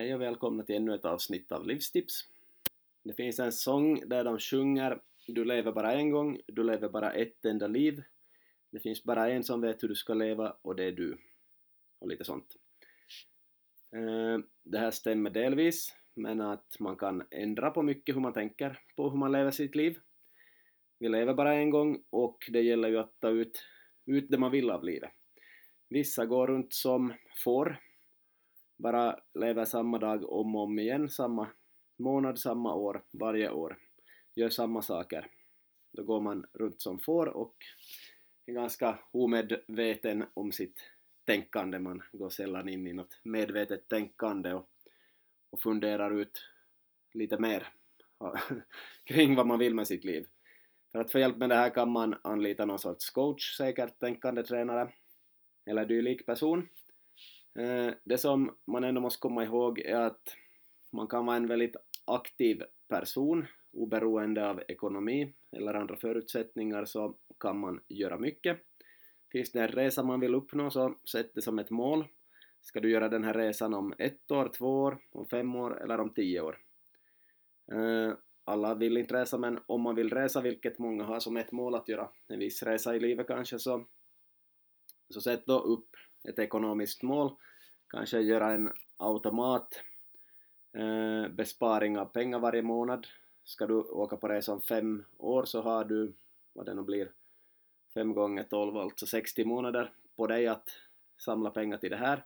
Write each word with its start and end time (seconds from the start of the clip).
Hej 0.00 0.14
och 0.14 0.20
välkomna 0.20 0.62
till 0.62 0.74
ännu 0.76 0.94
ett 0.94 1.04
avsnitt 1.04 1.52
av 1.52 1.66
Livstips. 1.66 2.28
Det 3.02 3.14
finns 3.14 3.38
en 3.38 3.52
sång 3.52 4.08
där 4.08 4.24
de 4.24 4.38
sjunger 4.38 5.00
Du 5.26 5.44
lever 5.44 5.72
bara 5.72 5.92
en 5.92 6.10
gång, 6.10 6.40
du 6.46 6.62
lever 6.62 6.88
bara 6.88 7.12
ett 7.12 7.44
enda 7.44 7.66
liv. 7.66 8.02
Det 8.70 8.80
finns 8.80 9.04
bara 9.04 9.30
en 9.30 9.44
som 9.44 9.60
vet 9.60 9.82
hur 9.82 9.88
du 9.88 9.94
ska 9.94 10.14
leva 10.14 10.56
och 10.62 10.76
det 10.76 10.84
är 10.84 10.92
du. 10.92 11.18
Och 11.98 12.08
lite 12.08 12.24
sånt. 12.24 12.56
Eh, 13.92 14.38
det 14.62 14.78
här 14.78 14.90
stämmer 14.90 15.30
delvis, 15.30 15.94
men 16.14 16.40
att 16.40 16.76
man 16.78 16.96
kan 16.96 17.22
ändra 17.30 17.70
på 17.70 17.82
mycket 17.82 18.16
hur 18.16 18.20
man 18.20 18.32
tänker 18.32 18.78
på 18.96 19.10
hur 19.10 19.18
man 19.18 19.32
lever 19.32 19.50
sitt 19.50 19.74
liv. 19.74 19.98
Vi 20.98 21.08
lever 21.08 21.34
bara 21.34 21.54
en 21.54 21.70
gång 21.70 22.04
och 22.10 22.38
det 22.50 22.62
gäller 22.62 22.88
ju 22.88 22.98
att 22.98 23.20
ta 23.20 23.28
ut, 23.28 23.64
ut 24.06 24.30
det 24.30 24.38
man 24.38 24.50
vill 24.50 24.70
av 24.70 24.84
livet. 24.84 25.12
Vissa 25.88 26.26
går 26.26 26.46
runt 26.46 26.72
som 26.72 27.12
får 27.44 27.89
bara 28.80 29.20
lever 29.34 29.64
samma 29.64 29.98
dag 29.98 30.32
om 30.32 30.56
och 30.56 30.62
om 30.62 30.78
igen, 30.78 31.10
samma 31.10 31.48
månad, 31.98 32.38
samma 32.38 32.74
år, 32.74 33.02
varje 33.12 33.50
år, 33.50 33.78
gör 34.34 34.48
samma 34.48 34.82
saker. 34.82 35.26
Då 35.92 36.04
går 36.04 36.20
man 36.20 36.46
runt 36.52 36.82
som 36.82 36.98
får 36.98 37.26
och 37.26 37.56
är 38.46 38.52
ganska 38.52 38.98
omedveten 39.10 40.24
om 40.34 40.52
sitt 40.52 40.80
tänkande. 41.26 41.78
Man 41.78 42.02
går 42.12 42.30
sällan 42.30 42.68
in 42.68 42.86
i 42.86 42.92
något 42.92 43.20
medvetet 43.22 43.88
tänkande 43.88 44.52
och, 44.52 44.68
och 45.50 45.60
funderar 45.60 46.20
ut 46.20 46.44
lite 47.14 47.38
mer 47.38 47.68
kring 49.04 49.34
vad 49.34 49.46
man 49.46 49.58
vill 49.58 49.74
med 49.74 49.86
sitt 49.86 50.04
liv. 50.04 50.26
För 50.92 50.98
att 50.98 51.12
få 51.12 51.18
hjälp 51.18 51.36
med 51.36 51.48
det 51.48 51.54
här 51.54 51.70
kan 51.70 51.90
man 51.90 52.14
anlita 52.22 52.64
någon 52.64 52.78
sorts 52.78 53.10
coach, 53.10 53.56
säkert 53.56 53.98
tänkande 53.98 54.42
tränare 54.42 54.92
eller 55.66 55.86
dylik 55.86 56.26
person 56.26 56.68
Eh, 57.58 57.94
det 58.04 58.18
som 58.18 58.56
man 58.66 58.84
ändå 58.84 59.00
måste 59.00 59.20
komma 59.20 59.44
ihåg 59.44 59.78
är 59.78 60.00
att 60.00 60.36
man 60.92 61.06
kan 61.06 61.26
vara 61.26 61.36
en 61.36 61.46
väldigt 61.46 61.76
aktiv 62.04 62.62
person 62.88 63.46
oberoende 63.72 64.50
av 64.50 64.62
ekonomi 64.68 65.34
eller 65.52 65.74
andra 65.74 65.96
förutsättningar 65.96 66.84
så 66.84 67.16
kan 67.40 67.58
man 67.58 67.80
göra 67.88 68.18
mycket. 68.18 68.58
Finns 69.32 69.52
det 69.52 69.60
en 69.60 69.68
resa 69.68 70.02
man 70.02 70.20
vill 70.20 70.34
uppnå 70.34 70.70
så 70.70 70.94
sätt 71.10 71.30
det 71.34 71.42
som 71.42 71.58
ett 71.58 71.70
mål. 71.70 72.06
Ska 72.60 72.80
du 72.80 72.90
göra 72.90 73.08
den 73.08 73.24
här 73.24 73.34
resan 73.34 73.74
om 73.74 73.94
ett 73.98 74.30
år, 74.30 74.50
två 74.58 74.82
år, 74.82 74.98
om 75.12 75.26
fem 75.26 75.54
år 75.54 75.82
eller 75.82 76.00
om 76.00 76.10
tio 76.10 76.40
år? 76.40 76.58
Eh, 77.72 78.12
alla 78.44 78.74
vill 78.74 78.96
inte 78.96 79.14
resa 79.14 79.38
men 79.38 79.58
om 79.66 79.82
man 79.82 79.94
vill 79.94 80.10
resa, 80.10 80.40
vilket 80.40 80.78
många 80.78 81.04
har 81.04 81.20
som 81.20 81.36
ett 81.36 81.52
mål 81.52 81.74
att 81.74 81.88
göra 81.88 82.08
en 82.28 82.38
viss 82.38 82.62
resa 82.62 82.96
i 82.96 83.00
livet 83.00 83.26
kanske, 83.26 83.58
så, 83.58 83.86
så 85.10 85.20
sätt 85.20 85.42
då 85.46 85.58
upp 85.58 85.88
ett 86.24 86.38
ekonomiskt 86.38 87.02
mål, 87.02 87.32
kanske 87.88 88.20
göra 88.20 88.52
en 88.52 88.72
automat 88.96 89.82
eh, 90.72 91.28
besparing 91.28 91.98
av 91.98 92.04
pengar 92.04 92.38
varje 92.38 92.62
månad. 92.62 93.06
Ska 93.44 93.66
du 93.66 93.74
åka 93.74 94.16
på 94.16 94.28
resa 94.28 94.52
om 94.52 94.60
fem 94.60 95.04
år 95.18 95.44
så 95.44 95.62
har 95.62 95.84
du, 95.84 96.12
vad 96.52 96.66
det 96.66 96.74
nu 96.74 96.82
blir, 96.82 97.10
fem 97.94 98.12
gånger 98.14 98.44
tolv, 98.44 98.76
alltså 98.76 99.06
60 99.06 99.44
månader 99.44 99.92
på 100.16 100.26
dig 100.26 100.46
att 100.46 100.68
samla 101.18 101.50
pengar 101.50 101.76
till 101.76 101.90
det 101.90 101.96
här. 101.96 102.24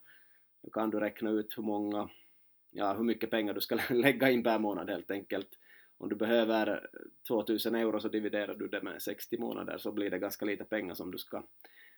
Då 0.62 0.70
kan 0.70 0.90
du 0.90 1.00
räkna 1.00 1.30
ut 1.30 1.58
hur 1.58 1.62
många, 1.62 2.08
ja 2.70 2.92
hur 2.92 3.04
mycket 3.04 3.30
pengar 3.30 3.54
du 3.54 3.60
ska 3.60 3.78
lägga 3.90 4.30
in 4.30 4.42
per 4.42 4.58
månad 4.58 4.90
helt 4.90 5.10
enkelt. 5.10 5.48
Om 5.98 6.08
du 6.08 6.16
behöver 6.16 6.88
2000 7.28 7.74
euro 7.74 8.00
så 8.00 8.08
dividerar 8.08 8.54
du 8.54 8.68
det 8.68 8.82
med 8.82 9.02
60 9.02 9.38
månader 9.38 9.78
så 9.78 9.92
blir 9.92 10.10
det 10.10 10.18
ganska 10.18 10.44
lite 10.44 10.64
pengar 10.64 10.94
som 10.94 11.10
du 11.10 11.18
ska 11.18 11.42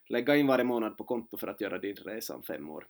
lägga 0.09 0.35
in 0.35 0.47
varje 0.47 0.65
månad 0.65 0.97
på 0.97 1.03
konto 1.03 1.37
för 1.37 1.47
att 1.47 1.61
göra 1.61 1.77
din 1.77 1.95
resa 1.95 2.35
om 2.35 2.43
fem 2.43 2.69
år. 2.69 2.87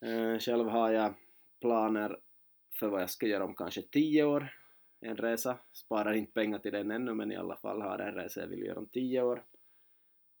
Eh, 0.00 0.38
själv 0.38 0.68
har 0.68 0.90
jag 0.90 1.14
planer 1.60 2.20
för 2.72 2.88
vad 2.88 3.02
jag 3.02 3.10
ska 3.10 3.26
göra 3.26 3.44
om 3.44 3.54
kanske 3.54 3.82
tio 3.82 4.24
år. 4.24 4.54
En 5.00 5.16
resa, 5.16 5.58
sparar 5.72 6.12
inte 6.12 6.32
pengar 6.32 6.58
till 6.58 6.72
den 6.72 6.90
ännu 6.90 7.14
men 7.14 7.32
i 7.32 7.36
alla 7.36 7.56
fall 7.56 7.82
har 7.82 7.98
en 7.98 8.14
resa 8.14 8.40
jag 8.40 8.48
vill 8.48 8.62
göra 8.62 8.78
om 8.78 8.86
tio 8.86 9.22
år. 9.22 9.44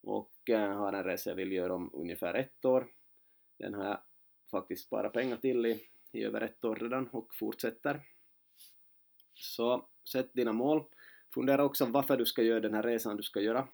Och 0.02 0.50
eh, 0.50 0.76
har 0.76 0.92
en 0.92 1.04
resa 1.04 1.30
jag 1.30 1.36
vill 1.36 1.52
göra 1.52 1.74
om 1.74 1.90
ungefär 1.92 2.34
ett 2.34 2.64
år. 2.64 2.86
Den 3.58 3.74
har 3.74 3.84
jag 3.84 3.98
faktiskt 4.50 4.86
sparat 4.86 5.12
pengar 5.12 5.36
till 5.36 5.66
i, 5.66 5.82
i 6.12 6.24
över 6.24 6.40
ett 6.40 6.64
år 6.64 6.76
redan 6.76 7.08
och 7.08 7.34
fortsätter. 7.34 8.00
Så 9.34 9.88
sätt 10.12 10.30
dina 10.32 10.52
mål. 10.52 10.84
Fundera 11.34 11.64
också 11.64 11.86
varför 11.86 12.16
du 12.16 12.26
ska 12.26 12.42
göra 12.42 12.60
den 12.60 12.74
här 12.74 12.82
resan 12.82 13.16
du 13.16 13.22
ska 13.22 13.40
göra. 13.40 13.68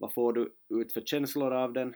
Vad 0.00 0.12
får 0.12 0.32
du 0.32 0.54
ut 0.68 0.92
för 0.92 1.00
känslor 1.00 1.52
av 1.52 1.72
den? 1.72 1.94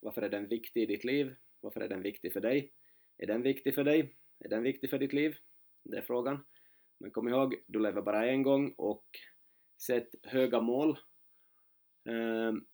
Varför 0.00 0.22
är 0.22 0.28
den 0.28 0.48
viktig 0.48 0.82
i 0.82 0.86
ditt 0.86 1.04
liv? 1.04 1.34
Varför 1.60 1.80
är 1.80 1.88
den 1.88 2.02
viktig 2.02 2.32
för 2.32 2.40
dig? 2.40 2.72
Är 3.18 3.26
den 3.26 3.42
viktig 3.42 3.74
för 3.74 3.84
dig? 3.84 4.16
Är 4.40 4.48
den 4.48 4.62
viktig 4.62 4.90
för 4.90 4.98
ditt 4.98 5.12
liv? 5.12 5.36
Det 5.84 5.96
är 5.96 6.02
frågan. 6.02 6.44
Men 6.98 7.10
kom 7.10 7.28
ihåg, 7.28 7.54
du 7.66 7.78
lever 7.78 8.02
bara 8.02 8.26
en 8.26 8.42
gång 8.42 8.74
och 8.76 9.04
sätt 9.86 10.14
höga 10.22 10.60
mål. 10.60 10.98
Um, 12.08 12.66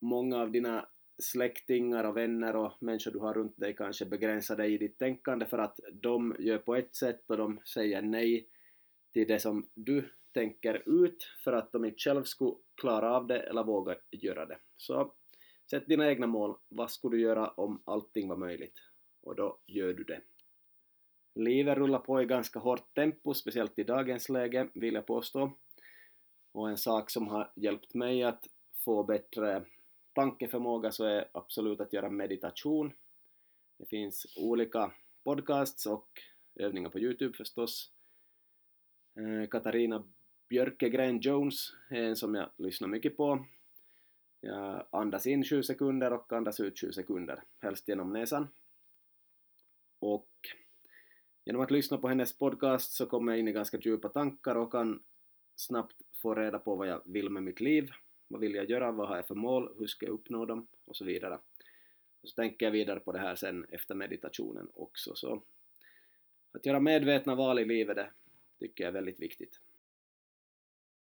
många 0.00 0.38
av 0.38 0.50
dina 0.50 0.88
släktingar 1.22 2.04
och 2.04 2.16
vänner 2.16 2.56
och 2.56 2.72
människor 2.80 3.10
du 3.10 3.18
har 3.18 3.34
runt 3.34 3.56
dig 3.56 3.76
kanske 3.76 4.06
begränsar 4.06 4.56
dig 4.56 4.74
i 4.74 4.78
ditt 4.78 4.98
tänkande 4.98 5.46
för 5.46 5.58
att 5.58 5.80
de 5.92 6.36
gör 6.38 6.58
på 6.58 6.74
ett 6.74 6.94
sätt 6.94 7.30
och 7.30 7.36
de 7.36 7.60
säger 7.64 8.02
nej 8.02 8.48
till 9.12 9.28
det 9.28 9.38
som 9.38 9.68
du 9.74 10.10
tänker 10.34 11.02
ut 11.04 11.24
för 11.44 11.52
att 11.52 11.72
de 11.72 11.84
inte 11.84 11.98
själv 11.98 12.24
skulle 12.24 12.54
klara 12.74 13.16
av 13.16 13.26
det 13.26 13.40
eller 13.40 13.64
våga 13.64 13.96
göra 14.10 14.46
det. 14.46 14.58
Så 14.76 15.12
sätt 15.70 15.86
dina 15.86 16.08
egna 16.08 16.26
mål. 16.26 16.56
Vad 16.68 16.90
skulle 16.90 17.16
du 17.16 17.22
göra 17.22 17.48
om 17.48 17.82
allting 17.84 18.28
var 18.28 18.36
möjligt? 18.36 18.78
Och 19.22 19.36
då 19.36 19.58
gör 19.66 19.94
du 19.94 20.04
det. 20.04 20.20
Livet 21.34 21.78
rullar 21.78 21.98
på 21.98 22.22
i 22.22 22.24
ganska 22.24 22.58
hårt 22.58 22.94
tempo, 22.94 23.34
speciellt 23.34 23.78
i 23.78 23.84
dagens 23.84 24.28
läge, 24.28 24.68
vill 24.74 24.94
jag 24.94 25.06
påstå. 25.06 25.52
Och 26.52 26.68
en 26.70 26.78
sak 26.78 27.10
som 27.10 27.28
har 27.28 27.52
hjälpt 27.56 27.94
mig 27.94 28.22
att 28.22 28.46
få 28.84 29.02
bättre 29.02 29.64
tankeförmåga 30.12 30.92
så 30.92 31.04
är 31.04 31.28
absolut 31.32 31.80
att 31.80 31.92
göra 31.92 32.10
meditation. 32.10 32.92
Det 33.78 33.86
finns 33.86 34.26
olika 34.36 34.92
podcasts 35.24 35.86
och 35.86 36.08
övningar 36.54 36.90
på 36.90 36.98
Youtube 36.98 37.36
förstås. 37.36 37.90
Eh, 39.16 39.48
Katarina 39.48 40.04
Björkegren 40.48 41.20
Jones 41.20 41.72
är 41.90 42.02
eh, 42.02 42.08
en 42.08 42.16
som 42.16 42.34
jag 42.34 42.50
lyssnar 42.56 42.88
mycket 42.88 43.16
på. 43.16 43.46
Jag 44.40 44.86
andas 44.90 45.26
in 45.26 45.44
7 45.44 45.62
sekunder 45.62 46.12
och 46.12 46.32
andas 46.32 46.60
ut 46.60 46.80
7 46.80 46.92
sekunder, 46.92 47.42
helst 47.60 47.88
genom 47.88 48.12
näsan. 48.12 48.48
Och 49.98 50.30
genom 51.44 51.62
att 51.62 51.70
lyssna 51.70 51.98
på 51.98 52.08
hennes 52.08 52.38
podcast 52.38 52.92
så 52.92 53.06
kommer 53.06 53.32
jag 53.32 53.38
in 53.38 53.48
i 53.48 53.52
ganska 53.52 53.78
djupa 53.78 54.08
tankar 54.08 54.56
och 54.56 54.72
kan 54.72 55.02
snabbt 55.56 55.96
få 56.22 56.34
reda 56.34 56.58
på 56.58 56.76
vad 56.76 56.88
jag 56.88 57.02
vill 57.04 57.30
med 57.30 57.42
mitt 57.42 57.60
liv. 57.60 57.90
Vad 58.28 58.40
vill 58.40 58.54
jag 58.54 58.70
göra? 58.70 58.92
Vad 58.92 59.08
har 59.08 59.16
jag 59.16 59.26
för 59.26 59.34
mål? 59.34 59.74
Hur 59.78 59.86
ska 59.86 60.06
jag 60.06 60.12
uppnå 60.12 60.44
dem? 60.44 60.66
Och 60.84 60.96
så 60.96 61.04
vidare. 61.04 61.38
Och 62.22 62.28
så 62.28 62.34
tänker 62.34 62.66
jag 62.66 62.70
vidare 62.70 63.00
på 63.00 63.12
det 63.12 63.18
här 63.18 63.34
sen 63.34 63.66
efter 63.68 63.94
meditationen 63.94 64.68
också. 64.74 65.14
Så 65.14 65.42
att 66.52 66.66
göra 66.66 66.80
medvetna 66.80 67.34
val 67.34 67.58
i 67.58 67.64
livet, 67.64 67.96
det 67.96 68.10
tycker 68.58 68.84
jag 68.84 68.88
är 68.88 68.92
väldigt 68.92 69.20
viktigt. 69.20 69.60